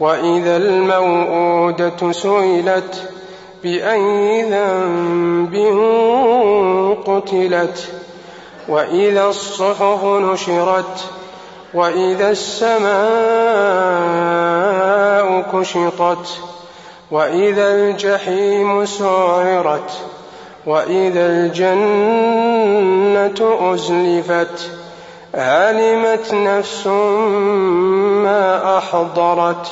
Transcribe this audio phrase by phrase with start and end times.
[0.00, 3.10] وإذا الموءودة سئلت
[3.62, 5.54] بأي ذنب
[7.06, 7.88] قتلت
[8.68, 11.04] وإذا الصحف نشرت
[11.74, 12.94] وإذا السماء
[15.52, 16.38] كشطت
[17.10, 19.90] وإذا الجحيم سعرت
[20.66, 22.64] وإذا الجنة
[23.74, 24.70] أزلفت
[25.34, 29.66] علمت نفس ما أحضرت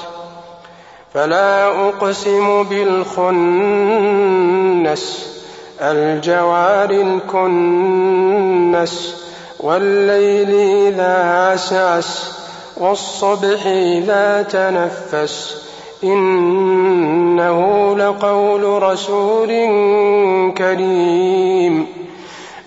[1.15, 4.03] فلا أقسم بالخنس
[5.80, 6.91] الجوار
[7.31, 8.92] الكنس
[9.61, 10.50] والليل
[10.89, 12.33] إذا عسعس
[12.77, 15.56] والصبح إذا تنفس
[16.05, 19.48] إنه لقول رسول
[20.59, 21.87] كريم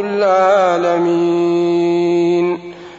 [0.00, 1.83] العالمين.